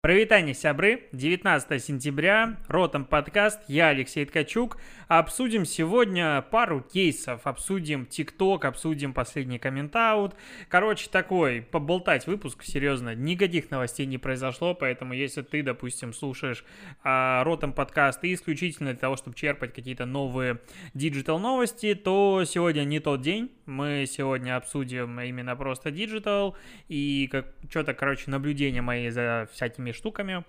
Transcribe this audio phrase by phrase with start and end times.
[0.00, 1.08] Прывітанне, сябры!
[1.10, 4.78] 19 сентября, Ротом подкаст, я Алексей Ткачук.
[5.08, 10.36] Обсудим сегодня пару кейсов, обсудим TikTok, обсудим последний coming out.
[10.68, 16.64] Короче, такой, поболтать выпуск, серьезно, никаких новостей не произошло, поэтому если ты, допустим, слушаешь
[17.02, 20.60] а, Ротом подкаст и исключительно для того, чтобы черпать какие-то новые
[20.94, 23.50] digital новости, то сегодня не тот день.
[23.66, 26.56] Мы сегодня обсудим именно просто digital
[26.86, 30.44] и как, что-то, короче, наблюдения мои за всякими разными штуками.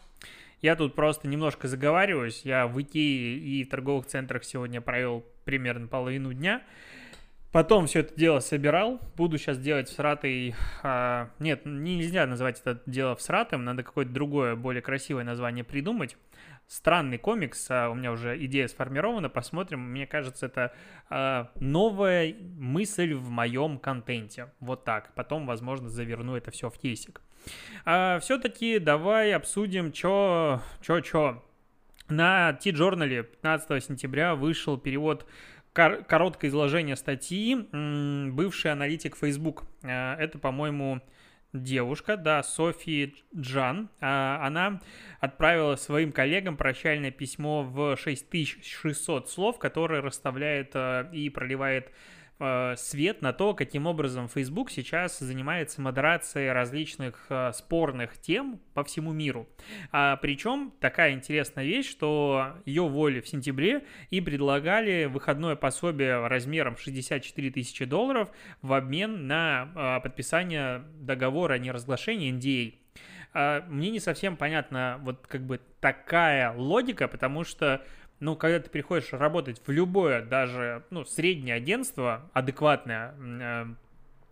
[0.62, 2.42] Я тут просто немножко заговариваюсь.
[2.44, 6.62] Я в Икее и в торговых центрах сегодня провел примерно половину дня.
[7.52, 9.00] Потом все это дело собирал.
[9.16, 10.54] Буду сейчас делать с Ратой...
[10.84, 13.64] А, нет, нельзя называть это дело в Сратом.
[13.64, 16.18] Надо какое-то другое, более красивое название придумать
[16.68, 19.80] странный комикс, а у меня уже идея сформирована, посмотрим.
[19.80, 20.74] Мне кажется, это
[21.10, 24.50] а, новая мысль в моем контенте.
[24.60, 25.16] Вот так.
[25.16, 27.22] Потом, возможно, заверну это все в кейсик.
[27.86, 31.46] А, все-таки давай обсудим, что, что, что.
[32.10, 35.28] На T-журнале 15 сентября вышел перевод
[35.74, 37.56] короткое изложение статьи
[38.32, 39.64] бывший аналитик Facebook.
[39.84, 41.02] А, это, по-моему,
[41.54, 44.82] девушка, да, Софи Джан, а, она
[45.20, 51.92] отправила своим коллегам прощальное письмо в 6600 слов, которое расставляет а, и проливает
[52.78, 59.12] свет на то, каким образом Facebook сейчас занимается модерацией различных э, спорных тем по всему
[59.12, 59.48] миру.
[59.92, 66.78] А, причем такая интересная вещь, что ее уволили в сентябре и предлагали выходное пособие размером
[66.78, 68.30] 64 тысячи долларов
[68.62, 72.76] в обмен на а, подписание договора о неразглашении NDA.
[73.34, 77.84] А, мне не совсем понятна вот как бы такая логика, потому что
[78.20, 83.66] ну, когда ты приходишь работать в любое, даже, ну, среднее агентство, адекватное, э,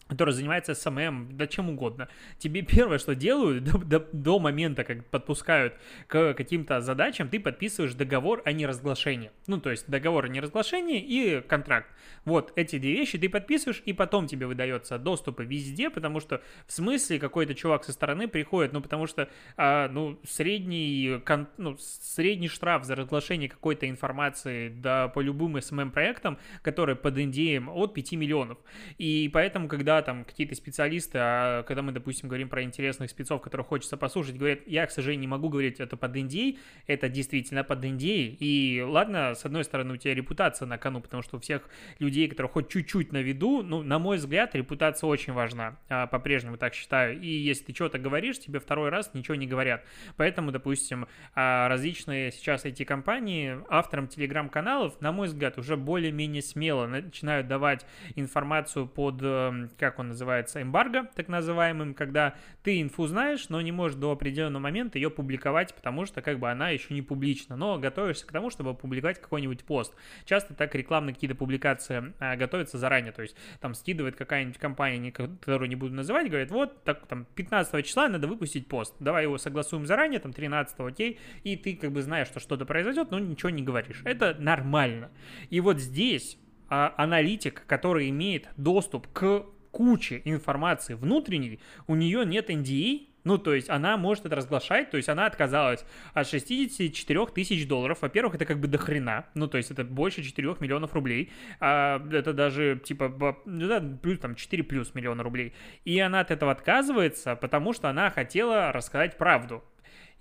[0.08, 2.08] который занимается SMM, да чем угодно.
[2.38, 5.76] Тебе первое, что делают до, до, до момента, как подпускают
[6.08, 9.32] к каким-то задачам, ты подписываешь договор о неразглашении.
[9.48, 11.90] Ну, то есть договор о неразглашении и контракт.
[12.26, 16.72] Вот эти две вещи ты подписываешь, и потом тебе выдается доступ везде, потому что в
[16.72, 22.48] смысле какой-то чувак со стороны приходит, ну, потому что, а, ну, средний, кон, ну, средний
[22.48, 28.58] штраф за разглашение какой-то информации, да, по любым SMM-проектам, которые под NDA от 5 миллионов.
[28.98, 33.68] И поэтому, когда там какие-то специалисты, а когда мы, допустим, говорим про интересных спецов, которых
[33.68, 37.84] хочется послушать, говорят, я, к сожалению, не могу говорить это под NDA, это действительно под
[37.84, 38.38] NDA.
[38.40, 41.70] И ладно, с одной стороны, у тебя репутация на кону, потому что у всех
[42.00, 46.58] людей, которые хоть чуть-чуть на виду, ну, на мой взгляд, репутация очень важна, а, по-прежнему
[46.58, 47.20] так считаю.
[47.20, 49.84] И если ты что-то говоришь, тебе второй раз ничего не говорят.
[50.16, 56.88] Поэтому, допустим, а, различные сейчас эти компании авторам телеграм-каналов, на мой взгляд, уже более-менее смело
[56.88, 57.86] начинают давать
[58.16, 63.72] информацию под, эм, как он называется, эмбарго, так называемым, когда ты инфу знаешь, но не
[63.72, 67.80] можешь до определенного момента ее публиковать, потому что как бы она еще не публична, но
[67.80, 69.96] готовишься к тому, чтобы публиковать какой-нибудь пост.
[70.26, 75.70] Часто так рекламные какие-то публикации а, готовятся заранее, то есть там скидывает какая-нибудь компания, которую
[75.70, 79.86] не буду называть, говорит, вот так там 15 числа надо выпустить пост, давай его согласуем
[79.86, 83.64] заранее, там 13 окей, и ты как бы знаешь, что что-то произойдет, но ничего не
[83.64, 84.02] говоришь.
[84.04, 85.12] Это нормально.
[85.50, 86.38] И вот здесь
[86.70, 93.54] а, аналитик, который имеет доступ к куча информации внутренней, у нее нет NDA, ну, то
[93.54, 95.84] есть она может это разглашать, то есть она отказалась
[96.14, 98.02] от 64 тысяч долларов.
[98.02, 101.34] Во-первых, это как бы до хрена, ну, то есть это больше 4 миллионов рублей.
[101.60, 105.54] А, это даже, типа, ну, да, плюс, там, 4 плюс миллиона рублей.
[105.84, 109.62] И она от этого отказывается, потому что она хотела рассказать правду.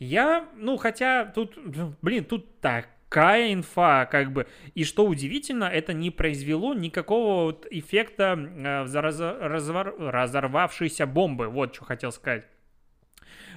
[0.01, 1.57] Я, ну, хотя тут,
[2.03, 4.47] блин, тут так такая инфа, как бы.
[4.75, 11.49] И что удивительно, это не произвело никакого вот эффекта э, раз, разорвавшейся бомбы.
[11.49, 12.45] Вот что хотел сказать.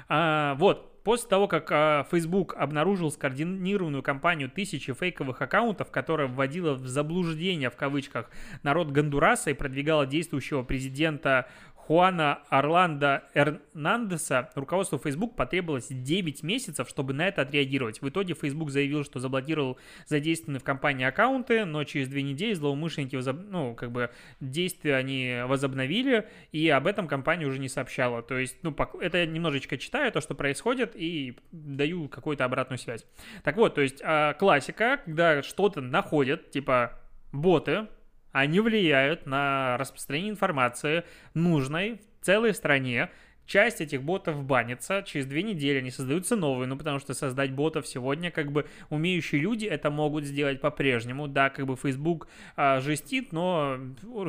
[0.08, 6.74] А, вот, после того, как а, Facebook обнаружил скоординированную кампанию тысячи фейковых аккаунтов, которая вводила
[6.74, 8.30] в заблуждение, в кавычках,
[8.64, 11.48] народ Гондураса и продвигала действующего президента
[11.90, 18.00] Хуана Орландо Эрнандеса руководству Facebook потребовалось 9 месяцев, чтобы на это отреагировать.
[18.04, 23.16] В итоге Facebook заявил, что заблокировал задействованные в компании аккаунты, но через две недели злоумышленники,
[23.16, 23.38] возоб...
[23.50, 28.22] ну, как бы, действия они возобновили, и об этом компания уже не сообщала.
[28.22, 33.04] То есть, ну, это я немножечко читаю то, что происходит, и даю какую-то обратную связь.
[33.44, 37.00] Так вот, то есть, а, классика, когда что-то находят, типа,
[37.32, 37.88] боты,
[38.32, 41.04] они влияют на распространение информации
[41.34, 43.10] нужной в целой стране,
[43.50, 47.88] часть этих ботов банится, через две недели они создаются новые, ну, потому что создать ботов
[47.88, 53.34] сегодня, как бы, умеющие люди это могут сделать по-прежнему, да, как бы Facebook а, жестит,
[53.34, 53.80] но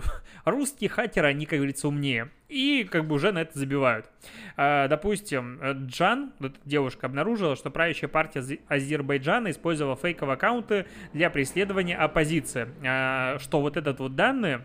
[0.44, 4.08] русские хакеры, они, как говорится, умнее, и как бы уже на это забивают.
[4.56, 11.96] А, допустим, Джан, вот девушка, обнаружила, что правящая партия Азербайджана использовала фейковые аккаунты для преследования
[11.96, 14.64] оппозиции, а, что вот этот вот данные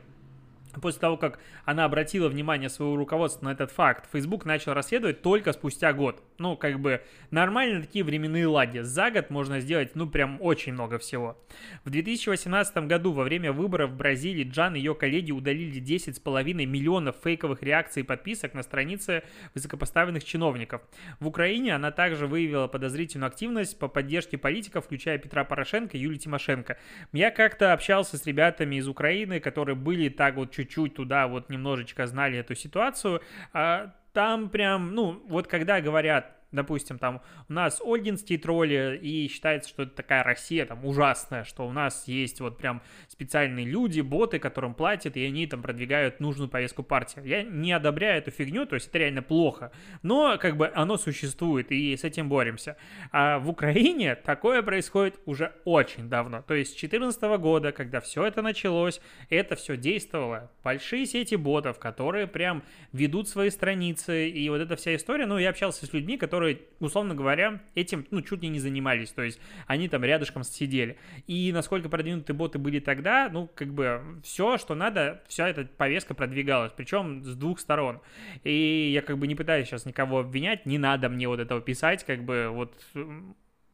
[0.81, 5.53] После того, как она обратила внимание своего руководства на этот факт, Facebook начал расследовать только
[5.53, 6.21] спустя год.
[6.37, 7.01] Ну, как бы
[7.31, 8.79] нормально такие временные лаги.
[8.79, 11.41] За год можно сделать, ну, прям очень много всего.
[11.85, 17.15] В 2018 году во время выборов в Бразилии Джан и ее коллеги удалили 10,5 миллионов
[17.23, 19.23] фейковых реакций и подписок на странице
[19.53, 20.81] высокопоставленных чиновников.
[21.19, 26.17] В Украине она также выявила подозрительную активность по поддержке политиков, включая Петра Порошенко и Юлии
[26.17, 26.77] Тимошенко.
[27.13, 31.49] Я как-то общался с ребятами из Украины, которые были так вот чуть чуть-чуть туда вот
[31.49, 33.21] немножечко знали эту ситуацию,
[33.53, 39.69] а там прям, ну, вот когда говорят допустим, там у нас ольгинские тролли, и считается,
[39.69, 44.39] что это такая Россия там ужасная, что у нас есть вот прям специальные люди, боты,
[44.39, 47.21] которым платят, и они там продвигают нужную повестку партии.
[47.25, 49.71] Я не одобряю эту фигню, то есть это реально плохо,
[50.01, 52.77] но как бы оно существует, и с этим боремся.
[53.11, 58.25] А в Украине такое происходит уже очень давно, то есть с 2014 года, когда все
[58.25, 60.51] это началось, это все действовало.
[60.63, 65.49] Большие сети ботов, которые прям ведут свои страницы, и вот эта вся история, ну, я
[65.49, 69.39] общался с людьми, которые которые, условно говоря, этим, ну, чуть ли не занимались, то есть
[69.67, 70.97] они там рядышком сидели.
[71.27, 76.13] И насколько продвинутые боты были тогда, ну, как бы все, что надо, вся эта повестка
[76.13, 78.01] продвигалась, причем с двух сторон.
[78.43, 82.03] И я как бы не пытаюсь сейчас никого обвинять, не надо мне вот этого писать,
[82.03, 82.73] как бы вот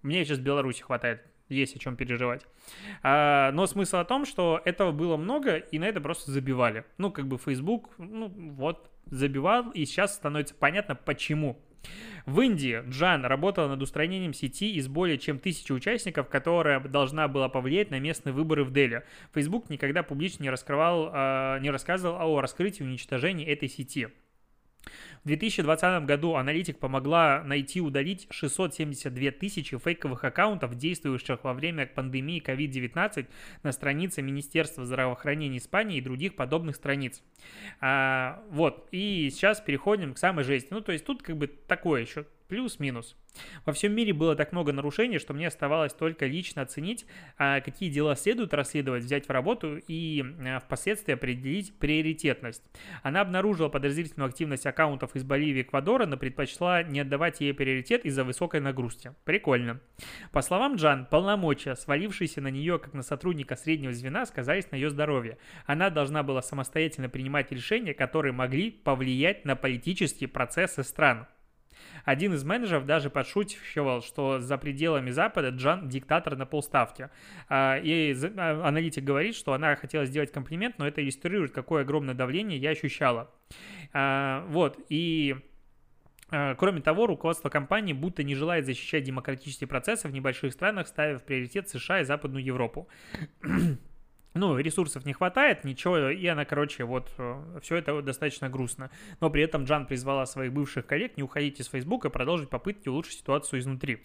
[0.01, 2.45] мне сейчас в Беларуси хватает есть о чем переживать.
[3.03, 6.85] А, но смысл о том, что этого было много, и на это просто забивали.
[6.97, 11.59] Ну, как бы Facebook, ну, вот, забивал, и сейчас становится понятно, почему.
[12.25, 17.49] В Индии Джан работала над устранением сети из более чем тысячи участников, которая должна была
[17.49, 19.03] повлиять на местные выборы в Дели.
[19.33, 24.09] Facebook никогда публично не раскрывал, а, не рассказывал о раскрытии и уничтожении этой сети.
[25.23, 31.85] В 2020 году аналитик помогла найти и удалить 672 тысячи фейковых аккаунтов, действующих во время
[31.85, 33.27] пандемии COVID-19
[33.63, 37.21] на странице Министерства здравоохранения Испании и других подобных страниц.
[37.79, 40.69] А, вот, и сейчас переходим к самой жести.
[40.71, 43.15] Ну, то есть тут как бы такое еще плюс-минус.
[43.65, 47.05] Во всем мире было так много нарушений, что мне оставалось только лично оценить,
[47.37, 52.61] а, какие дела следует расследовать, взять в работу и а, впоследствии определить приоритетность.
[53.03, 58.03] Она обнаружила подозрительную активность аккаунтов из Боливии и Эквадора, но предпочла не отдавать ей приоритет
[58.03, 59.13] из-за высокой нагрузки.
[59.23, 59.79] Прикольно.
[60.33, 64.89] По словам Джан, полномочия, свалившиеся на нее как на сотрудника среднего звена, сказались на ее
[64.89, 65.37] здоровье.
[65.65, 71.27] Она должна была самостоятельно принимать решения, которые могли повлиять на политические процессы стран.
[72.05, 77.09] Один из менеджеров даже подшучивал, что за пределами Запада Джан диктатор на полставки.
[77.49, 82.15] А, и а, аналитик говорит, что она хотела сделать комплимент, но это иллюстрирует, какое огромное
[82.15, 83.31] давление я ощущала.
[83.93, 85.35] А, вот, и
[86.57, 91.25] Кроме того, руководство компании будто не желает защищать демократические процессы в небольших странах, ставя в
[91.25, 92.87] приоритет США и Западную Европу
[94.33, 98.89] ну, ресурсов не хватает, ничего, и она, короче, вот, э, все это достаточно грустно.
[99.19, 102.87] Но при этом Джан призвала своих бывших коллег не уходить из Фейсбука и продолжить попытки
[102.87, 104.03] улучшить ситуацию изнутри.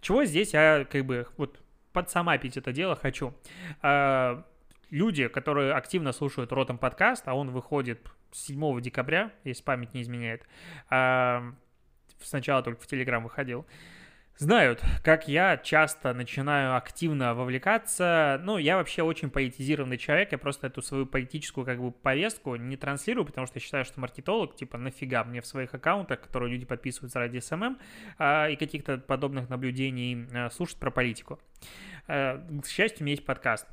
[0.00, 1.60] Чего здесь я, как бы, вот,
[1.92, 3.34] под sum up ить это дело хочу.
[3.82, 4.44] А,
[4.90, 10.46] люди, которые активно слушают Ротом подкаст, а он выходит 7 декабря, если память не изменяет,
[10.90, 11.54] а,
[12.20, 13.66] сначала только в Телеграм выходил,
[14.38, 18.40] знают, как я часто начинаю активно вовлекаться.
[18.42, 22.76] Ну, я вообще очень политизированный человек, я просто эту свою политическую как бы повестку не
[22.76, 26.66] транслирую, потому что я считаю, что маркетолог, типа, нафига мне в своих аккаунтах, которые люди
[26.66, 27.78] подписываются ради SMM,
[28.18, 31.40] а, и каких-то подобных наблюдений а, слушать про политику.
[32.06, 33.66] А, к счастью, у меня есть подкаст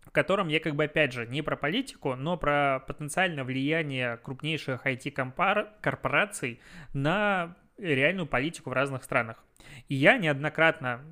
[0.00, 4.84] в котором я как бы опять же не про политику, но про потенциальное влияние крупнейших
[4.84, 6.58] IT-корпораций
[6.92, 9.42] на реальную политику в разных странах.
[9.88, 11.04] И я неоднократно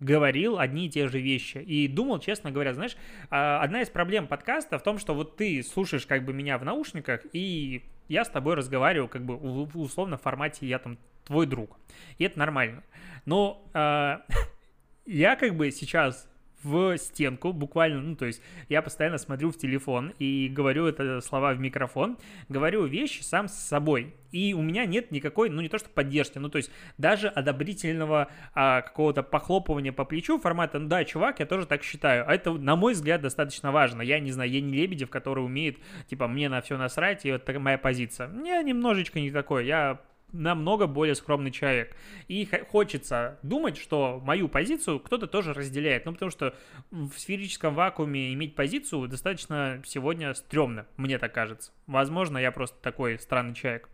[0.00, 1.58] говорил одни и те же вещи.
[1.58, 2.96] И думал, честно говоря, знаешь,
[3.30, 6.64] а, одна из проблем подкаста в том, что вот ты слушаешь как бы меня в
[6.64, 11.78] наушниках, и я с тобой разговариваю как бы в условно формате «я там твой друг».
[12.18, 12.82] И это нормально.
[13.24, 14.18] Но э,
[15.06, 16.28] я как бы сейчас
[16.66, 21.54] в стенку, буквально, ну, то есть я постоянно смотрю в телефон и говорю это слова
[21.54, 22.18] в микрофон,
[22.48, 24.14] говорю вещи сам с собой.
[24.32, 28.28] И у меня нет никакой, ну, не то что поддержки, ну, то есть даже одобрительного
[28.54, 32.28] а, какого-то похлопывания по плечу формата, ну, да, чувак, я тоже так считаю.
[32.28, 34.02] А это, на мой взгляд, достаточно важно.
[34.02, 37.48] Я не знаю, я не Лебедев, который умеет, типа, мне на все насрать, и вот
[37.56, 38.28] моя позиция.
[38.44, 40.00] Я немножечко не такой, я
[40.32, 41.96] намного более скромный человек.
[42.28, 46.04] И хочется думать, что мою позицию кто-то тоже разделяет.
[46.06, 46.54] Ну, потому что
[46.90, 51.72] в сферическом вакууме иметь позицию достаточно сегодня стрёмно, мне так кажется.
[51.86, 53.88] Возможно, я просто такой странный человек.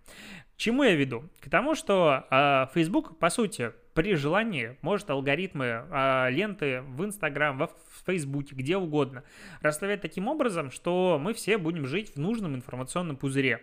[0.56, 1.28] Чему я веду?
[1.40, 7.58] К тому, что э, Facebook, по сути, при желании может алгоритмы э, ленты в Instagram,
[7.58, 9.24] в Фейсбуке, где угодно
[9.60, 13.62] расставлять таким образом, что мы все будем жить в нужном информационном пузыре.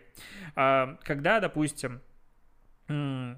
[0.56, 2.02] Э, когда, допустим,
[2.90, 3.38] 嗯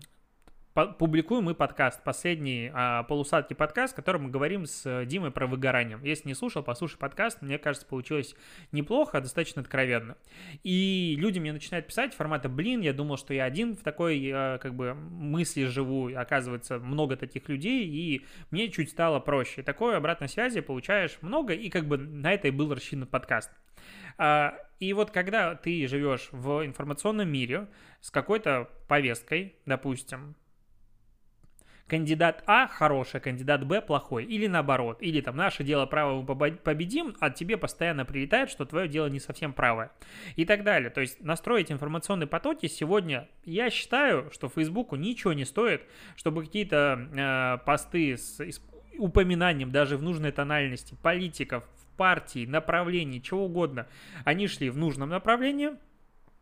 [0.74, 6.00] публикуем мы подкаст, последний а, полусадки подкаст, в котором мы говорим с Димой про выгорание.
[6.02, 8.36] Если не слушал, послушай подкаст, мне кажется, получилось
[8.72, 10.16] неплохо, достаточно откровенно.
[10.64, 14.58] И люди мне начинают писать формата, блин, я думал, что я один в такой, а,
[14.60, 19.64] как бы, мысли живу, оказывается, много таких людей, и мне чуть стало проще.
[19.64, 23.52] Такой обратной связи получаешь много, и как бы на это и был рассчитан подкаст.
[24.18, 27.68] А, и вот когда ты живешь в информационном мире
[28.00, 30.36] с какой-то повесткой, допустим,
[31.92, 37.18] кандидат А хороший, кандидат Б плохой, или наоборот, или там наше дело право мы победим,
[37.20, 39.92] а тебе постоянно прилетает, что твое дело не совсем правое,
[40.38, 40.90] и так далее.
[40.90, 45.82] То есть настроить информационные потоки сегодня, я считаю, что Фейсбуку ничего не стоит,
[46.16, 48.40] чтобы какие-то э, посты с
[48.98, 51.66] упоминанием даже в нужной тональности политиков,
[51.98, 53.86] партии, направлений, чего угодно,
[54.24, 55.72] они шли в нужном направлении,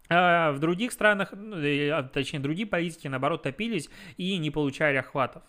[0.09, 5.43] а в других странах, ну, а, точнее, другие политики, наоборот, топились и не получали охватов.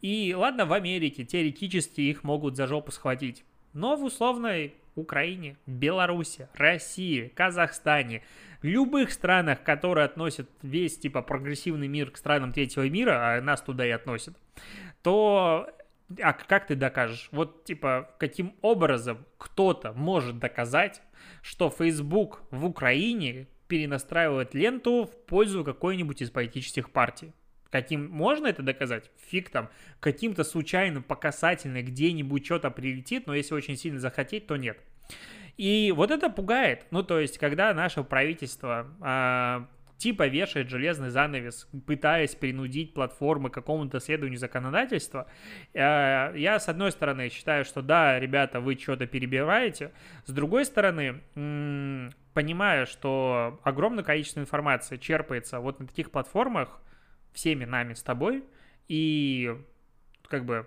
[0.00, 3.44] И ладно, в Америке теоретически их могут за жопу схватить.
[3.72, 8.22] Но в условной Украине, Беларуси, России, Казахстане,
[8.60, 13.86] любых странах, которые относят весь типа прогрессивный мир к странам третьего мира, а нас туда
[13.86, 14.36] и относят,
[15.02, 15.68] то
[16.20, 17.28] а как ты докажешь?
[17.32, 21.00] Вот, типа, каким образом кто-то может доказать,
[21.40, 27.32] что Facebook в Украине перенастраивает ленту в пользу какой-нибудь из политических партий?
[27.70, 29.10] Каким можно это доказать?
[29.30, 31.16] Фиг там, каким-то случайным, по
[31.80, 34.78] где-нибудь что-то прилетит, но если очень сильно захотеть, то нет.
[35.56, 36.84] И вот это пугает.
[36.90, 39.64] Ну, то есть, когда наше правительство э,
[40.02, 45.28] типа вешает железный занавес, пытаясь принудить платформы к какому-то следованию законодательства.
[45.74, 49.92] Э, я, с одной стороны, считаю, что да, ребята, вы что-то перебиваете.
[50.24, 51.22] С другой стороны,
[52.34, 56.80] понимая, что огромное количество информации черпается вот на таких платформах
[57.32, 58.42] всеми нами с тобой,
[58.88, 59.56] и
[60.26, 60.66] как бы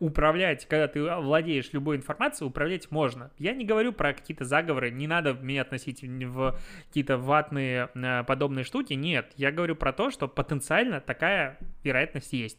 [0.00, 3.30] управлять, когда ты владеешь любой информацией, управлять можно.
[3.38, 8.64] Я не говорю про какие-то заговоры, не надо меня относить в какие-то ватные э, подобные
[8.64, 9.32] штуки, нет.
[9.36, 12.58] Я говорю про то, что потенциально такая вероятность есть.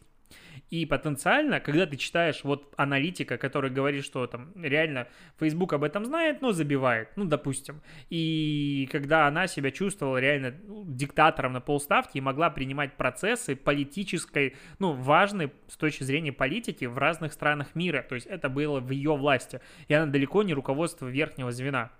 [0.70, 5.08] И потенциально, когда ты читаешь вот аналитика, который говорит, что там реально
[5.40, 7.82] Facebook об этом знает, но забивает, ну, допустим.
[8.10, 14.56] И когда она себя чувствовала реально ну, диктатором на полставки и могла принимать процессы политической,
[14.80, 18.04] ну, важной с точки зрения политики в разных странах мира.
[18.08, 19.62] То есть это было в ее власти.
[19.88, 21.92] И она далеко не руководство верхнего звена.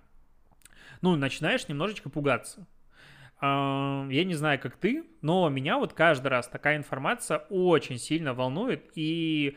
[1.00, 2.66] Ну, начинаешь немножечко пугаться.
[3.44, 8.90] Я не знаю, как ты, но меня вот каждый раз такая информация очень сильно волнует.
[8.94, 9.56] И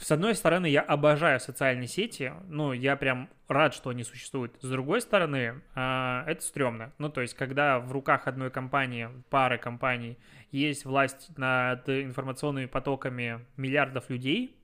[0.00, 4.56] с одной стороны, я обожаю социальные сети, ну, я прям рад, что они существуют.
[4.62, 6.92] С другой стороны, а, это стрёмно.
[6.96, 10.16] Ну, то есть, когда в руках одной компании, пары компаний,
[10.52, 14.56] есть власть над информационными потоками миллиардов людей,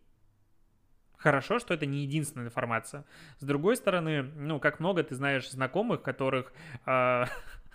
[1.18, 3.04] Хорошо, что это не единственная информация.
[3.38, 6.52] С другой стороны, ну, как много ты знаешь знакомых, которых
[6.85, 7.26] А,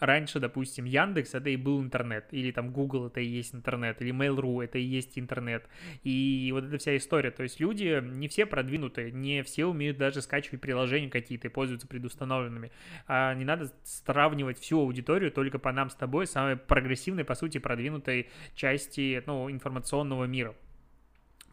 [0.00, 4.12] раньше, допустим, Яндекс это и был интернет, или там Google это и есть интернет, или
[4.12, 5.66] Mail.ru это и есть интернет.
[6.02, 7.30] И вот эта вся история.
[7.30, 11.86] То есть люди не все продвинутые, не все умеют даже скачивать приложения какие-то и пользуются
[11.86, 12.70] предустановленными.
[13.06, 17.58] А не надо сравнивать всю аудиторию только по нам с тобой, самой прогрессивной, по сути,
[17.58, 20.54] продвинутой части ну, информационного мира.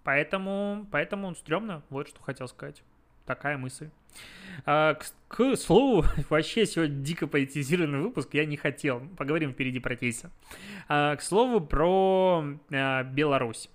[0.04, 2.84] Поэтому, поэтому он стрёмно, вот что хотел сказать.
[3.30, 3.92] Такая мысль.
[4.66, 9.02] А, к, к слову, вообще сегодня дико политизированный выпуск, я не хотел.
[9.20, 10.32] Поговорим впереди про кейсы.
[10.88, 13.70] А, к слову про а, Беларусь.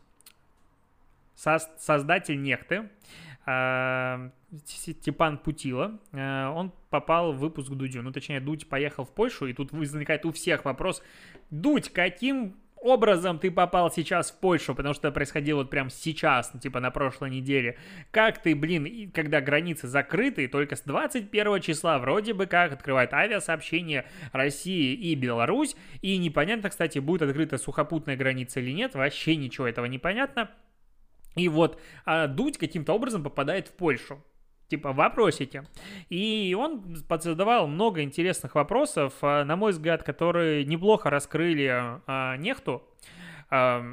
[1.36, 2.88] Со создатель Нехты,
[3.46, 4.32] а,
[4.64, 8.02] Степан Путила, а, он попал в выпуск Дудю.
[8.02, 11.00] Ну, точнее, Дудь поехал в Польшу, и тут возникает у всех вопрос,
[11.52, 16.52] Дудь, каким образом ты попал сейчас в Польшу, потому что это происходило вот прямо сейчас,
[16.52, 17.78] ну, типа на прошлой неделе.
[18.10, 24.04] Как ты, блин, когда границы закрыты, только с 21 числа вроде бы как открывает авиасообщение
[24.32, 29.86] России и Беларусь, и непонятно, кстати, будет открыта сухопутная граница или нет, вообще ничего этого
[29.86, 30.50] не понятно.
[31.36, 34.22] И вот а Дудь каким-то образом попадает в Польшу
[34.68, 35.64] типа вопросики.
[36.08, 41.68] И он задавал много интересных вопросов, а, на мой взгляд, которые неплохо раскрыли
[42.06, 42.82] а, Нехту.
[43.50, 43.84] А,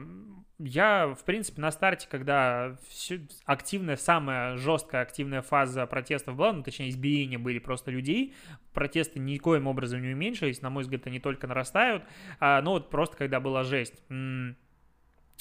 [0.64, 6.62] я, в принципе, на старте, когда все, активная, самая жесткая активная фаза протестов была, ну,
[6.62, 8.36] точнее, избиения были просто людей,
[8.72, 12.04] протесты никоим образом не уменьшились, на мой взгляд, они только нарастают,
[12.40, 13.96] а, но вот просто когда была жесть.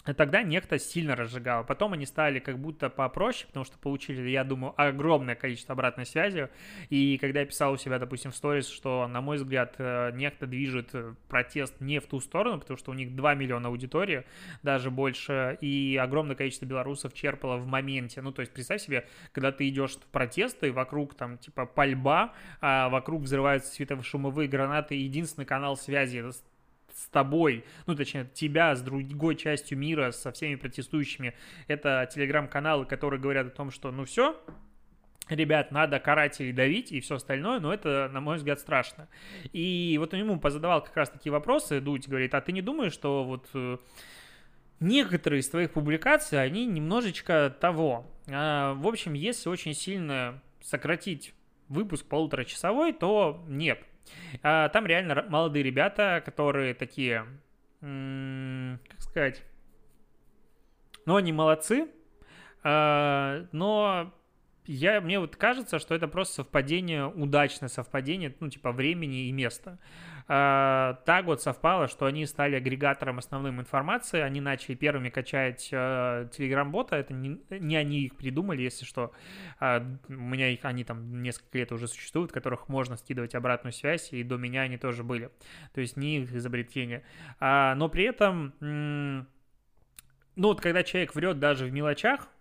[0.05, 1.65] Тогда некто сильно разжигал.
[1.65, 6.49] Потом они стали как будто попроще, потому что получили, я думаю, огромное количество обратной связи.
[6.89, 10.47] И когда я писал у себя, допустим, в сторис, что, на мой взгляд, э, некто
[10.47, 14.25] движет э, протест не в ту сторону, потому что у них 2 миллиона аудитории,
[14.63, 18.23] даже больше, и огромное количество белорусов черпало в моменте.
[18.23, 22.89] Ну, то есть, представь себе, когда ты идешь в протесты, вокруг там, типа, пальба, а
[22.89, 26.25] вокруг взрываются светошумовые гранаты, единственный канал связи
[27.01, 31.35] с тобой, ну, точнее, тебя с другой частью мира, со всеми протестующими,
[31.67, 34.39] это телеграм-каналы, которые говорят о том, что, ну, все,
[35.29, 39.09] ребят, надо карателей давить и все остальное, но это, на мой взгляд, страшно.
[39.53, 43.25] И вот ему позадавал как раз такие вопросы, Дудь говорит, а ты не думаешь, что
[43.25, 43.79] вот э,
[44.81, 48.07] некоторые из твоих публикаций, они немножечко того.
[48.29, 51.35] А, в общем, если очень сильно сократить
[51.69, 53.81] выпуск полуторачасовой, то нет.
[54.43, 57.27] А, там реально молодые ребята, которые такие,
[57.81, 59.43] как сказать,
[61.07, 61.89] ну, они молодцы,
[62.63, 64.13] а, но
[64.67, 69.79] я, мне вот кажется, что это просто совпадение, удачное совпадение, ну, типа, времени и места.
[70.29, 76.97] А, так вот совпало, что они стали агрегатором основным информации, они начали первыми качать телеграм-бота,
[76.97, 79.13] это не, не они их придумали, если что.
[79.59, 84.13] А, у меня их, они там несколько лет уже существуют, которых можно скидывать обратную связь,
[84.13, 85.31] и до меня они тоже были.
[85.75, 87.03] То есть не их изобретение.
[87.41, 89.27] Но при этом, ну
[90.37, 92.40] вот когда человек врет даже в мелочах, Э,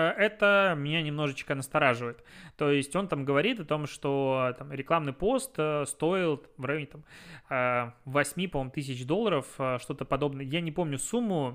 [0.00, 2.22] это меня немножечко настораживает.
[2.56, 6.86] То есть он там говорит о том, что там, рекламный пост э, стоил в районе
[6.86, 9.46] там, 8, э, по-моему, тысяч долларов,
[9.78, 10.44] что-то подобное.
[10.44, 11.54] Я не помню сумму,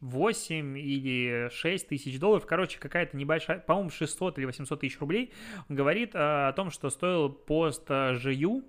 [0.00, 2.46] 8 или 6 тысяч долларов.
[2.46, 5.32] Короче, какая-то небольшая, по-моему, 600 или 800 тысяч рублей.
[5.68, 8.62] Он говорит о том, что стоил пост GU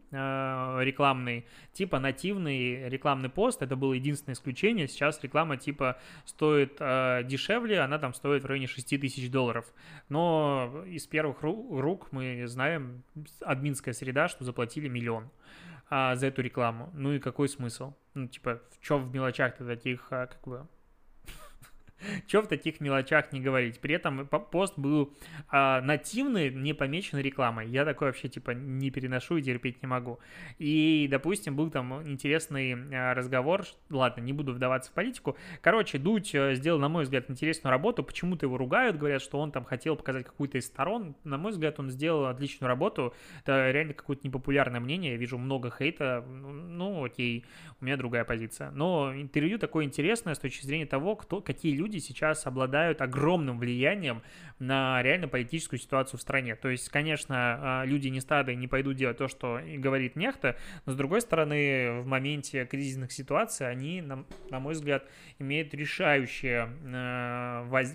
[0.83, 3.61] рекламный, типа нативный рекламный пост.
[3.61, 4.87] Это было единственное исключение.
[4.87, 6.77] Сейчас реклама типа стоит
[7.27, 9.65] дешевле, она там стоит в районе 6 тысяч тысяч долларов.
[10.09, 13.03] Но из первых рук мы знаем,
[13.41, 15.29] админская среда, что заплатили миллион
[15.89, 16.89] а, за эту рекламу.
[16.93, 17.93] Ну и какой смысл?
[18.13, 20.67] Ну, типа, в чем в мелочах-то таких, а, как бы,
[22.27, 23.79] Че в таких мелочах не говорить?
[23.79, 25.13] При этом пост был
[25.49, 27.67] а, нативный, не помечен рекламой.
[27.67, 30.19] Я такой вообще типа не переношу и терпеть не могу.
[30.59, 33.65] И, допустим, был там интересный а, разговор.
[33.89, 35.37] Ладно, не буду вдаваться в политику.
[35.61, 38.03] Короче, Дудь э, сделал, на мой взгляд, интересную работу.
[38.03, 41.15] Почему-то его ругают, говорят, что он там хотел показать какую-то из сторон.
[41.23, 43.13] На мой взгляд, он сделал отличную работу.
[43.41, 45.13] Это реально какое-то непопулярное мнение.
[45.13, 46.25] Я вижу много хейта.
[46.27, 47.45] Ну, окей,
[47.79, 48.71] у меня другая позиция.
[48.71, 53.59] Но интервью такое интересное с точки зрения того, кто, какие люди люди сейчас обладают огромным
[53.59, 54.21] влиянием
[54.59, 56.55] на реально политическую ситуацию в стране.
[56.55, 60.93] То есть, конечно, а, люди не стады не пойдут делать то, что говорит нехта, но
[60.93, 64.25] с другой стороны, в моменте кризисных ситуаций они, на,
[64.59, 65.05] мой взгляд,
[65.37, 67.93] имеют решающее э, воз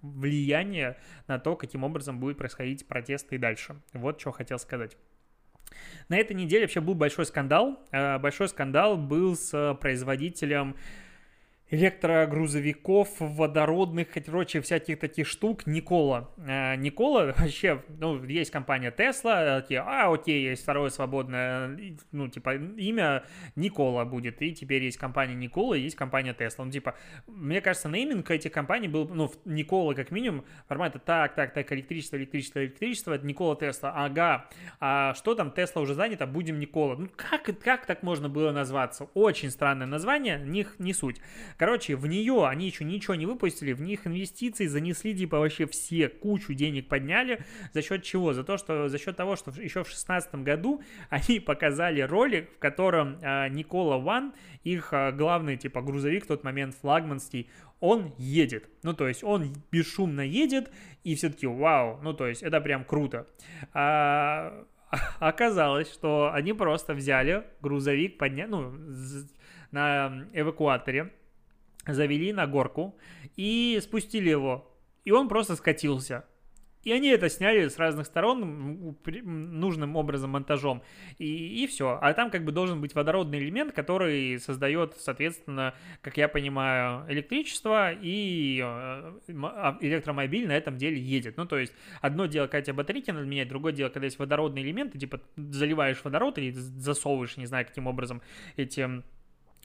[0.00, 0.96] влияние
[1.26, 3.76] на то, каким образом будет происходить протесты и дальше.
[3.92, 4.96] Вот что хотел сказать.
[6.08, 7.78] На этой неделе вообще был большой скандал.
[7.92, 10.76] Э, большой скандал был с производителем
[11.70, 15.66] электрогрузовиков, водородных, короче, всяких таких штук.
[15.66, 16.30] Никола.
[16.38, 21.78] Э, Никола вообще, ну, есть компания Tesla, такие, а, окей, есть второе свободное,
[22.12, 26.64] ну, типа, имя Никола будет, и теперь есть компания Никола, и есть компания Tesla.
[26.64, 26.94] Ну, типа,
[27.26, 32.16] мне кажется, нейминг этих компаний был, ну, Никола как минимум, формата так, так, так, электричество,
[32.16, 34.48] электричество, электричество, это Никола Тесла, ага,
[34.80, 36.96] а что там, Тесла уже занято, будем Никола.
[36.96, 39.08] Ну, как, как так можно было назваться?
[39.14, 41.20] Очень странное название, них не суть.
[41.58, 46.08] Короче, в нее они еще ничего не выпустили, в них инвестиции занесли типа вообще все,
[46.08, 47.44] кучу денег подняли.
[47.74, 48.32] За счет чего?
[48.32, 52.58] За то, что за счет того, что еще в 2016 году они показали ролик, в
[52.58, 58.68] котором э, Никола Ван, их э, главный типа грузовик в тот момент флагманский, он едет.
[58.84, 60.70] Ну, то есть он бесшумно едет,
[61.02, 63.26] и все-таки вау, ну, то есть это прям круто.
[63.72, 64.64] А,
[65.18, 68.46] оказалось, что они просто взяли грузовик, подня...
[68.46, 68.72] ну,
[69.70, 71.12] на эвакуаторе,
[71.88, 72.96] завели на горку
[73.36, 74.74] и спустили его.
[75.04, 76.24] И он просто скатился.
[76.84, 80.82] И они это сняли с разных сторон нужным образом монтажом.
[81.18, 81.98] И, и все.
[82.00, 87.92] А там как бы должен быть водородный элемент, который создает, соответственно, как я понимаю, электричество,
[87.92, 91.36] и э, а, электромобиль на этом деле едет.
[91.36, 94.62] Ну, то есть, одно дело, когда тебе батарейки надо менять, другое дело, когда есть водородный
[94.62, 98.22] элемент, ты типа заливаешь водород или засовываешь, не знаю, каким образом
[98.56, 99.02] эти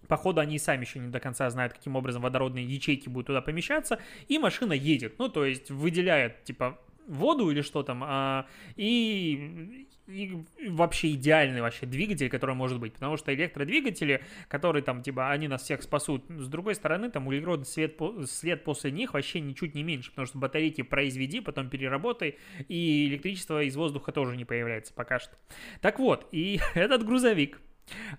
[0.08, 4.00] Походу, они сами еще не до конца знают, каким образом водородные ячейки будут туда помещаться,
[4.28, 5.18] и машина едет.
[5.20, 11.86] Ну, то есть выделяет, типа, воду или что там, а, и, и вообще идеальный вообще
[11.86, 16.48] двигатель, который может быть, потому что электродвигатели, которые там, типа, они нас всех спасут, с
[16.48, 20.82] другой стороны, там углеродный след, след после них вообще ничуть не меньше, потому что батарейки
[20.82, 22.38] произведи, потом переработай,
[22.68, 25.36] и электричество из воздуха тоже не появляется пока что.
[25.82, 27.60] Так вот, и этот грузовик,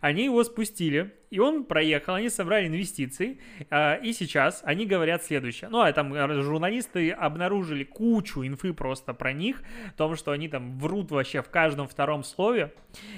[0.00, 5.68] они его спустили, и он проехал, они собрали инвестиции, а, и сейчас они говорят следующее.
[5.68, 10.78] Ну, а там журналисты обнаружили кучу инфы просто про них, о том, что они там
[10.78, 12.72] врут вообще в каждом втором слове,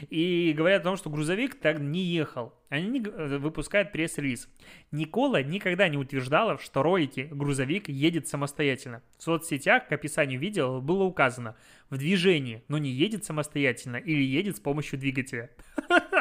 [0.08, 2.54] и говорят о том, что грузовик так не ехал.
[2.68, 4.48] Они э, выпускают пресс-релиз.
[4.90, 9.02] Никола никогда не утверждала, что ролики грузовик едет самостоятельно.
[9.18, 11.54] В соцсетях к описанию видео было указано
[11.90, 15.50] в движении, но не едет самостоятельно или едет с помощью двигателя.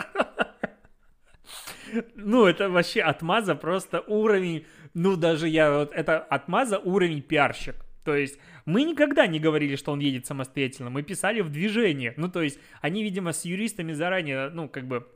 [2.15, 7.75] Ну, это вообще отмаза просто уровень, ну, даже я вот, это отмаза уровень пиарщик.
[8.03, 12.13] То есть мы никогда не говорили, что он едет самостоятельно, мы писали в движении.
[12.17, 15.07] Ну, то есть они, видимо, с юристами заранее, ну, как бы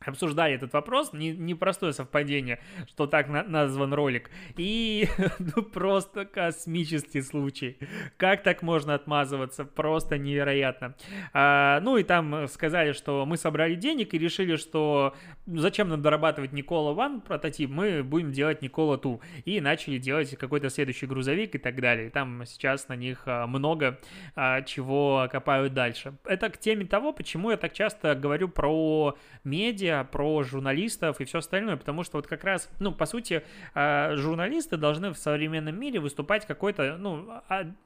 [0.00, 5.08] обсуждали этот вопрос, не, непростое совпадение, что так на, назван ролик, и
[5.38, 7.78] ну просто космический случай.
[8.16, 9.64] Как так можно отмазываться?
[9.64, 10.94] Просто невероятно.
[11.32, 15.14] А, ну и там сказали, что мы собрали денег и решили, что
[15.46, 19.20] зачем нам дорабатывать Никола Ван прототип, мы будем делать Никола Ту.
[19.44, 22.10] И начали делать какой-то следующий грузовик и так далее.
[22.10, 24.00] Там сейчас на них а, много
[24.34, 26.14] а, чего копают дальше.
[26.24, 31.24] Это к теме того, почему я так часто говорю про медиа, медиа, про журналистов и
[31.24, 33.42] все остальное, потому что вот как раз, ну, по сути,
[33.74, 37.28] а, журналисты должны в современном мире выступать какой-то, ну,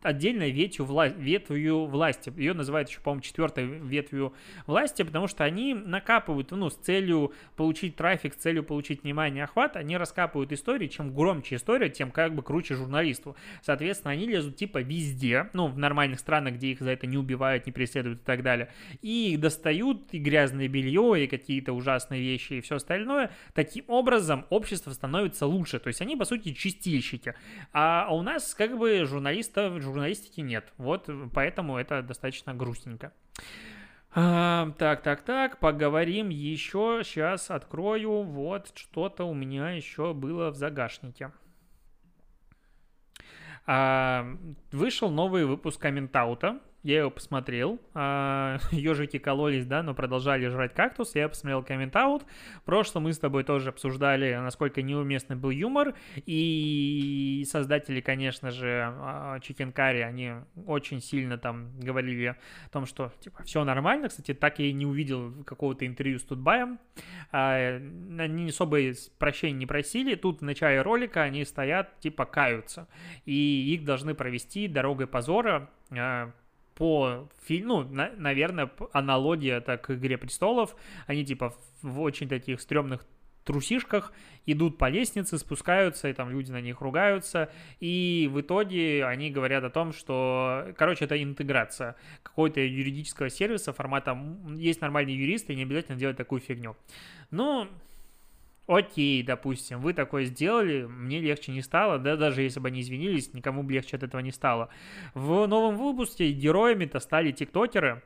[0.03, 2.33] отдельной ветвью, вла ветвью власти.
[2.37, 4.35] Ее называют еще, по-моему, четвертой ветвью
[4.67, 9.77] власти, потому что они накапывают, ну, с целью получить трафик, с целью получить внимание, охват,
[9.77, 13.37] они раскапывают истории, чем громче история, тем как бы круче журналисту.
[13.63, 17.67] Соответственно, они лезут типа везде, ну, в нормальных странах, где их за это не убивают,
[17.67, 18.69] не преследуют и так далее,
[19.03, 24.47] и достают и грязное белье, и какие-то ужасные ужасные вещи и все остальное, таким образом
[24.51, 25.79] общество становится лучше.
[25.79, 27.35] То есть они, по сути, чистильщики.
[27.73, 30.73] А у нас как бы журналистов, журналистики нет.
[30.77, 33.13] Вот поэтому это достаточно грустненько.
[34.17, 37.03] А, так, так, так, поговорим еще.
[37.05, 38.23] Сейчас открою.
[38.23, 41.33] Вот что-то у меня еще было в загашнике.
[43.67, 44.27] А,
[44.73, 51.15] вышел новый выпуск комментаута я его посмотрел, а, ежики кололись, да, но продолжали жрать кактус,
[51.15, 52.25] я посмотрел коммент-аут,
[52.59, 55.95] в прошлом мы с тобой тоже обсуждали, насколько неуместный был юмор,
[56.27, 58.95] и создатели, конечно же,
[59.41, 60.33] Chicken Curry, они
[60.67, 64.85] очень сильно там говорили о том, что, типа, все нормально, кстати, так я и не
[64.85, 66.79] увидел какого-то интервью с Тутбаем,
[67.33, 67.81] а,
[68.19, 68.79] они особо
[69.19, 72.89] прощения не просили, тут в начале ролика они стоят, типа, каются,
[73.25, 76.31] и их должны провести дорогой позора, а,
[76.75, 80.75] по фильму, ну, на, наверное, аналогия так к «Игре престолов».
[81.07, 83.07] Они типа в очень таких стрёмных
[83.45, 84.13] трусишках
[84.47, 89.65] идут по лестнице, спускаются, и там люди на них ругаются, и в итоге они говорят
[89.65, 94.19] о том, что, короче, это интеграция какого-то юридического сервиса формата
[94.57, 96.77] есть нормальные юристы, и не обязательно делать такую фигню.
[97.31, 97.69] Ну,
[98.67, 103.33] окей, допустим, вы такое сделали, мне легче не стало, да, даже если бы они извинились,
[103.35, 104.69] никому бы легче от этого не стало.
[105.15, 108.03] В новом выпуске героями-то стали тиктокеры,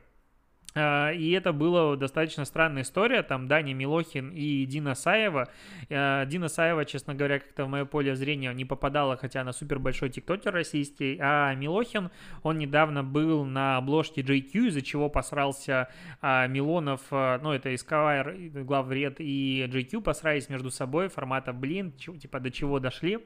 [0.75, 3.23] и это была достаточно странная история.
[3.23, 5.49] Там Даня Милохин и Дина Саева.
[5.89, 9.79] А, Дина Саева, честно говоря, как-то в мое поле зрения не попадала, хотя она супер
[9.79, 11.17] большой тиктокер российский.
[11.19, 12.11] А Милохин,
[12.43, 15.89] он недавно был на обложке JQ, из-за чего посрался
[16.21, 22.51] а, Милонов, ну это Эскавайр, главред и JQ посрались между собой формата, блин, типа до
[22.51, 23.25] чего дошли.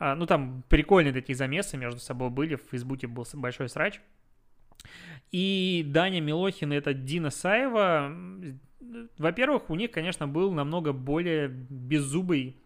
[0.00, 4.00] Ну там прикольные такие замесы между собой были, в Фейсбуке был большой срач.
[5.32, 8.12] И Даня Милохин и это Дина Саева,
[9.18, 12.56] во-первых, у них, конечно, был намного более беззубый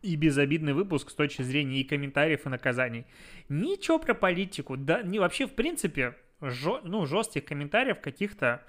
[0.00, 3.04] и безобидный выпуск с точки зрения и комментариев, и наказаний.
[3.48, 8.64] Ничего про политику, да, не вообще, в принципе, жё, ну, жестких комментариев каких-то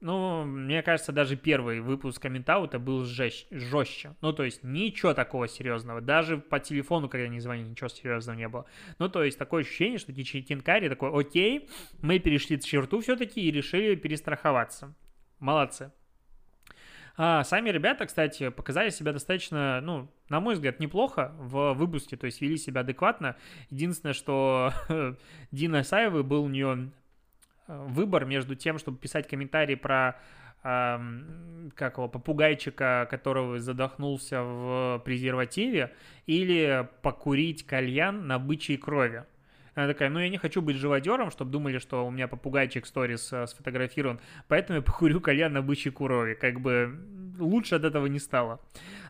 [0.00, 4.14] ну, мне кажется, даже первый выпуск комментаута был жесть, жестче.
[4.20, 6.00] Ну, то есть, ничего такого серьезного.
[6.00, 8.66] Даже по телефону, когда не звонили, ничего серьезного не было.
[8.98, 11.68] Ну, то есть, такое ощущение, что Тинкари такой, окей,
[12.00, 14.94] мы перешли черту все-таки и решили перестраховаться.
[15.40, 15.92] Молодцы.
[17.20, 22.26] А сами ребята, кстати, показали себя достаточно, ну, на мой взгляд, неплохо в выпуске, то
[22.26, 23.34] есть вели себя адекватно.
[23.70, 24.72] Единственное, что
[25.50, 26.92] Дина Саевой был у нее
[27.68, 30.18] выбор между тем, чтобы писать комментарии про
[30.60, 35.94] как его, попугайчика, которого задохнулся в презервативе,
[36.26, 39.24] или покурить кальян на бычьей крови.
[39.74, 43.32] Она такая, ну я не хочу быть живодером, чтобы думали, что у меня попугайчик сторис
[43.32, 46.34] э, сфотографирован, поэтому я покурю кальян на бычьей курове.
[46.34, 46.98] Как бы
[47.38, 48.60] лучше от этого не стало.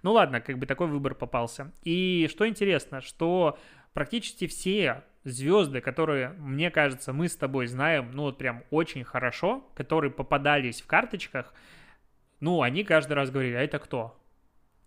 [0.03, 1.73] Ну ладно, как бы такой выбор попался.
[1.85, 3.59] И что интересно, что
[3.94, 9.64] практически все звезды, которые, мне кажется, мы с тобой знаем, ну вот прям очень хорошо,
[9.75, 11.53] которые попадались в карточках,
[12.41, 14.17] ну, они каждый раз говорили, а это кто?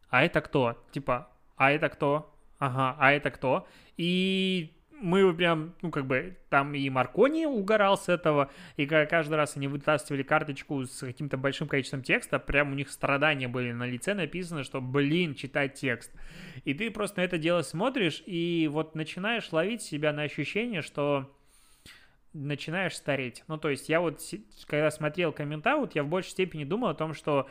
[0.10, 0.78] А это кто?
[0.92, 2.34] Типа, а это кто?
[2.60, 3.68] Ага, а это кто?
[3.98, 9.58] И мы прям, ну, как бы, там и Маркони угорал с этого, и каждый раз
[9.58, 14.14] они вытаскивали карточку с каким-то большим количеством текста, прям у них страдания были на лице
[14.14, 16.12] написано, что, блин, читать текст.
[16.64, 21.36] И ты просто на это дело смотришь, и вот начинаешь ловить себя на ощущение, что
[22.34, 23.44] начинаешь стареть.
[23.48, 24.22] Ну, то есть я вот,
[24.68, 27.50] когда смотрел комментаут, я в большей степени думал о том, что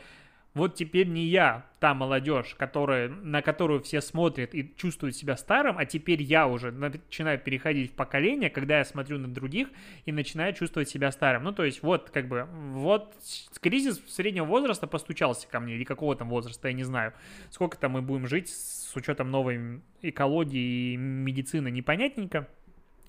[0.53, 5.77] вот теперь не я та молодежь, которая, на которую все смотрят и чувствуют себя старым,
[5.77, 9.69] а теперь я уже начинаю переходить в поколение, когда я смотрю на других
[10.05, 11.43] и начинаю чувствовать себя старым.
[11.45, 13.15] Ну, то есть вот как бы, вот
[13.61, 17.13] кризис среднего возраста постучался ко мне, или какого там возраста, я не знаю.
[17.49, 22.47] Сколько там мы будем жить с учетом новой экологии и медицины, непонятненько.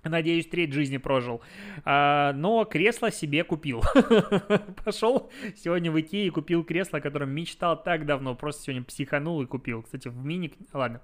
[0.04, 1.42] Надеюсь, треть жизни прожил.
[1.84, 3.82] А, но кресло себе купил.
[4.84, 8.34] Пошел сегодня в Икею и купил кресло, о котором мечтал так давно.
[8.34, 9.82] Просто сегодня психанул и купил.
[9.82, 10.52] Кстати, в мини...
[10.72, 11.00] Ладно.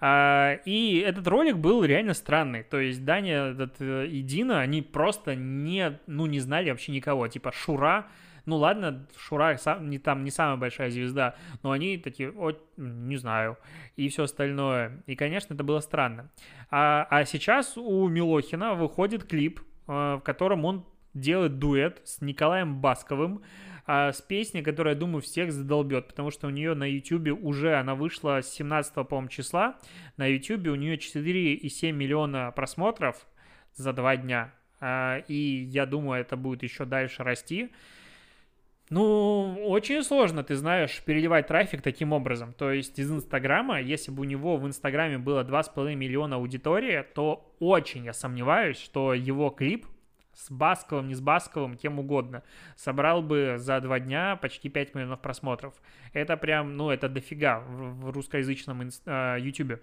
[0.00, 2.64] А, и этот ролик был реально странный.
[2.64, 7.28] То есть Даня этот, э, и Дина, они просто не, ну, не знали вообще никого.
[7.28, 8.08] Типа Шура
[8.46, 13.16] ну ладно, Шура сам, не, там не самая большая звезда, но они такие, о, не
[13.16, 13.58] знаю,
[13.96, 15.02] и все остальное.
[15.06, 16.30] И, конечно, это было странно.
[16.70, 22.80] А, а сейчас у Милохина выходит клип, э, в котором он делает дуэт с Николаем
[22.80, 23.42] Басковым,
[23.86, 27.94] а, с песней, которая, думаю, всех задолбет, потому что у нее на YouTube уже, она
[27.94, 29.78] вышла с 17 по числа,
[30.16, 33.26] на YouTube у нее 4,7 миллиона просмотров
[33.74, 37.70] за два дня, а, и я думаю, это будет еще дальше расти.
[38.90, 42.52] Ну, очень сложно, ты знаешь, переливать трафик таким образом.
[42.52, 47.54] То есть из Инстаграма, если бы у него в Инстаграме было 2,5 миллиона аудитории, то
[47.60, 49.86] очень я сомневаюсь, что его клип
[50.34, 52.42] с Басковым, не с Басковым, кем угодно,
[52.76, 55.74] собрал бы за два дня почти 5 миллионов просмотров.
[56.12, 59.80] Это прям, ну, это дофига в, в русскоязычном э, YouTube.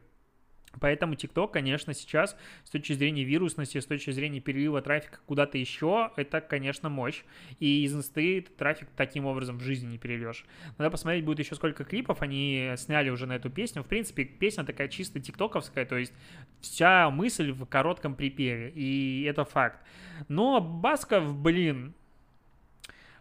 [0.80, 6.12] Поэтому TikTok, конечно, сейчас с точки зрения вирусности, с точки зрения перелива трафика куда-то еще,
[6.16, 7.24] это, конечно, мощь.
[7.60, 10.46] И из инсты трафик таким образом в жизни не перельешь.
[10.78, 13.84] Надо посмотреть будет еще сколько клипов они сняли уже на эту песню.
[13.84, 16.14] В принципе, песня такая чисто тиктоковская, то есть
[16.62, 19.80] вся мысль в коротком припеве, и это факт.
[20.28, 21.94] Но Басков, блин,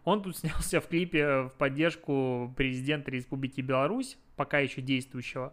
[0.05, 5.53] он тут снялся в клипе в поддержку президента Республики Беларусь, пока еще действующего.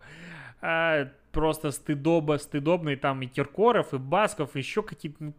[0.61, 5.17] А, просто стыдоба, стыдобный там и Киркоров, и Басков, и еще какие-то...
[5.19, 5.33] Ну,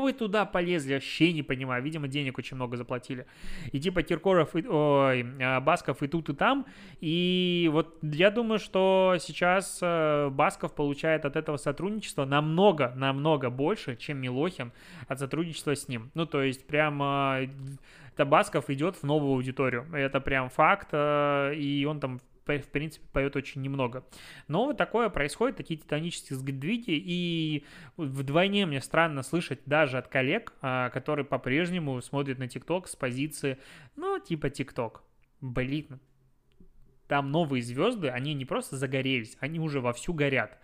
[0.00, 0.94] вы туда полезли?
[0.94, 1.82] Вообще не понимаю.
[1.82, 3.26] Видимо, денег очень много заплатили.
[3.72, 6.66] И типа Киркоров, и, ой, а, Басков и тут, и там.
[7.00, 13.96] И вот я думаю, что сейчас э, Басков получает от этого сотрудничества намного, намного больше,
[13.96, 14.72] чем Милохин
[15.08, 16.10] от сотрудничества с ним.
[16.14, 17.40] Ну, то есть прямо
[18.14, 19.86] Табасков идет в новую аудиторию.
[19.92, 24.04] Это прям факт, э, и он там в принципе, поет очень немного.
[24.48, 27.64] Но вот такое происходит, такие титанические сдвиги, и
[27.96, 33.58] вдвойне мне странно слышать даже от коллег, а, которые по-прежнему смотрят на ТикТок с позиции,
[33.96, 35.02] ну, типа ТикТок.
[35.40, 36.00] Блин,
[37.12, 40.58] там новые звезды, они не просто загорелись, они уже вовсю горят.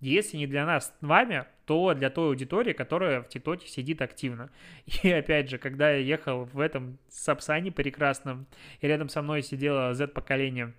[0.00, 4.50] Если не для нас с вами, то для той аудитории, которая в ТикТоке сидит активно.
[5.02, 8.46] И опять же, когда я ехал в этом Сапсане прекрасном,
[8.80, 10.74] и рядом со мной сидело Z-поколение,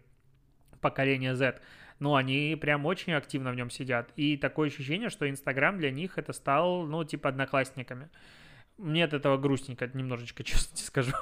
[0.79, 1.59] поколение Z,
[1.99, 4.11] ну, они прям очень активно в нем сидят.
[4.15, 8.09] И такое ощущение, что Инстаграм для них это стал, ну, типа одноклассниками.
[8.77, 11.13] Мне от этого грустненько немножечко, честно тебе скажу.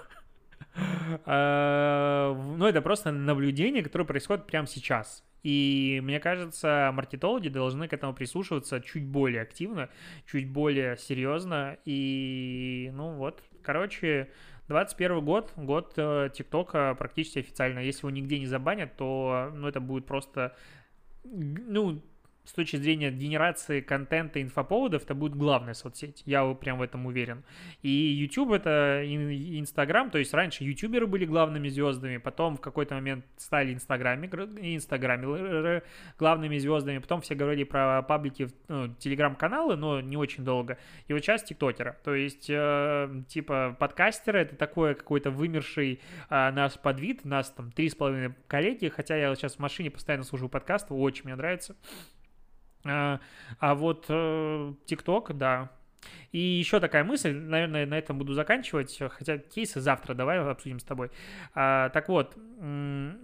[1.25, 5.23] А, ну, это просто наблюдение, которое происходит прямо сейчас.
[5.43, 9.89] И мне кажется, маркетологи должны к этому прислушиваться чуть более активно,
[10.29, 11.77] чуть более серьезно.
[11.85, 14.29] И, ну вот, короче,
[14.67, 17.79] 21 год, год э, ТикТока практически официально.
[17.79, 20.55] Если его нигде не забанят, то ну, это будет просто
[21.23, 22.01] ну,
[22.47, 26.23] с точки зрения генерации контента, инфоповодов, это будет главная соцсеть.
[26.25, 27.43] Я прям в этом уверен.
[27.81, 33.25] И YouTube это Инстаграм, то есть раньше ютуберы были главными звездами, потом в какой-то момент
[33.35, 35.83] стали инстаграме, инстаграме
[36.17, 40.77] главными звездами, потом все говорили про паблики, ну, телеграм-каналы, но не очень долго.
[41.07, 41.97] И вот сейчас тиктокера.
[42.05, 47.89] То есть, э, типа, подкастеры это такой какой-то вымерший э, наш подвид, нас там три
[47.89, 51.75] с половиной коллеги, хотя я сейчас в машине постоянно слушаю подкасты, очень мне нравится.
[52.89, 53.19] А,
[53.59, 55.71] а вот э, ТикТок, да.
[56.31, 60.83] И еще такая мысль, наверное, на этом буду заканчивать, хотя кейсы завтра давай обсудим с
[60.83, 61.09] тобой.
[61.53, 62.35] А, так вот,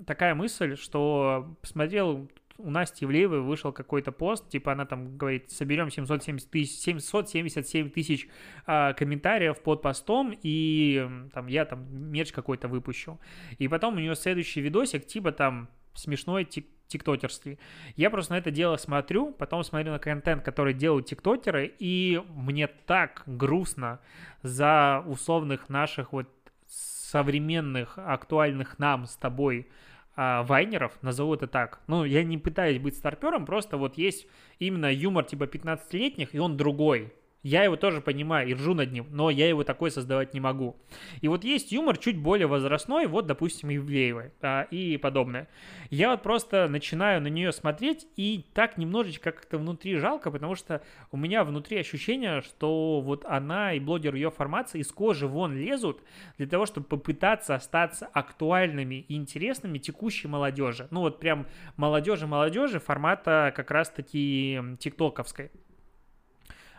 [0.05, 5.89] такая мысль, что посмотрел у Насти Ивлеевой вышел какой-то пост, типа она там говорит, соберем
[5.89, 8.27] 770 тысяч, 777 тысяч
[8.65, 13.19] а, комментариев под постом, и там я там мерч какой-то выпущу.
[13.57, 17.59] И потом у нее следующий видосик, типа там смешной тик тиктокерский.
[17.95, 22.67] Я просто на это дело смотрю, потом смотрю на контент, который делают тиктокеры, и мне
[22.67, 23.99] так грустно
[24.43, 26.27] за условных наших вот
[26.67, 29.67] современных, актуальных нам с тобой
[30.15, 31.79] а, вайнеров, назову это так.
[31.87, 34.27] Ну, я не пытаюсь быть старпером, просто вот есть
[34.59, 37.13] именно юмор типа 15-летних, и он другой.
[37.43, 40.77] Я его тоже понимаю и ржу над ним, но я его такой создавать не могу.
[41.19, 45.49] И вот есть юмор чуть более возрастной, вот, допустим, Ивлеевой а, и подобное.
[45.89, 50.81] Я вот просто начинаю на нее смотреть, и так немножечко как-то внутри жалко, потому что
[51.11, 56.01] у меня внутри ощущение, что вот она и блогер ее формации из кожи вон лезут
[56.37, 60.87] для того, чтобы попытаться остаться актуальными и интересными текущей молодежи.
[60.91, 65.51] Ну вот прям молодежи-молодежи формата как раз-таки тиктоковской.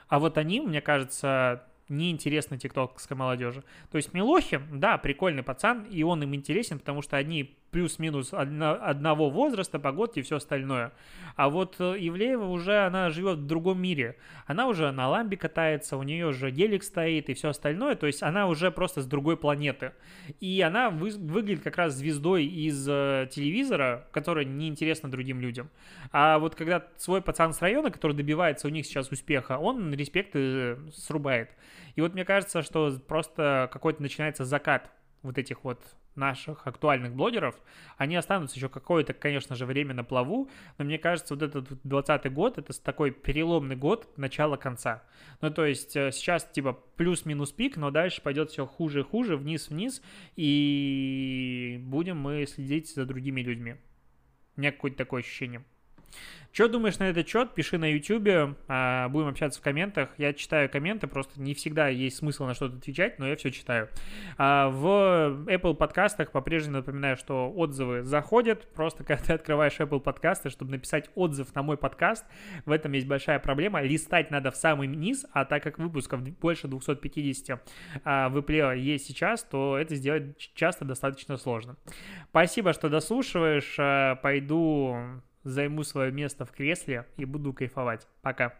[0.08, 3.62] А вот они, мне кажется, неинтересны тиктокской молодежи.
[3.90, 9.30] То есть Милохин, да, прикольный пацан, и он им интересен, потому что они плюс-минус одного
[9.30, 10.92] возраста, погодки и все остальное.
[11.34, 14.16] А вот э, Ивлеева уже, она живет в другом мире.
[14.46, 17.96] Она уже на ламбе катается, у нее уже гелик стоит и все остальное.
[17.96, 19.90] То есть она уже просто с другой планеты.
[20.38, 25.68] И она вы, выглядит как раз звездой из э, телевизора, которая неинтересна другим людям.
[26.12, 30.30] А вот когда свой пацан с района, который добивается у них сейчас успеха, он респект
[30.34, 31.50] э, срубает.
[31.96, 34.92] И вот мне кажется, что просто какой-то начинается закат
[35.24, 35.80] вот этих вот
[36.16, 37.54] наших актуальных блогеров,
[37.96, 40.48] они останутся еще какое-то, конечно же, время на плаву,
[40.78, 45.02] но мне кажется, вот этот 20 год, это такой переломный год начала-конца.
[45.40, 49.36] Ну, то есть э, сейчас типа плюс-минус пик, но дальше пойдет все хуже и хуже,
[49.36, 50.02] вниз-вниз,
[50.36, 53.76] и будем мы следить за другими людьми.
[54.56, 55.64] У меня какое-то такое ощущение.
[56.54, 57.52] Что думаешь на этот счет?
[57.52, 60.10] Пиши на YouTube, а, будем общаться в комментах.
[60.18, 63.88] Я читаю комменты, просто не всегда есть смысл на что-то отвечать, но я все читаю.
[64.38, 68.72] А, в Apple подкастах по-прежнему напоминаю, что отзывы заходят.
[68.72, 72.24] Просто когда ты открываешь Apple подкасты, чтобы написать отзыв на мой подкаст,
[72.66, 73.82] в этом есть большая проблема.
[73.82, 77.68] Листать надо в самый низ, а так как выпусков больше 250
[78.04, 81.74] а, в Apple есть сейчас, то это сделать часто достаточно сложно.
[82.30, 84.20] Спасибо, что дослушиваешь.
[84.20, 88.06] Пойду займу свое место в кресле и буду кайфовать.
[88.22, 88.54] Пока.